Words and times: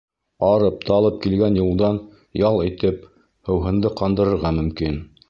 Арып-талып 0.45 1.19
килгән 1.25 1.59
юлдан 1.59 1.99
ял 2.45 2.57
итеп, 2.71 3.07
һыуһынды 3.51 3.93
ҡандырырға 4.01 4.57
мөмкин. 4.61 4.99